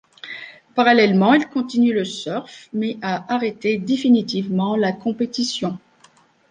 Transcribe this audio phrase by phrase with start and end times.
[0.73, 5.77] Parallèlement, il continue le surf, mais a arrêté définitivement la compétition.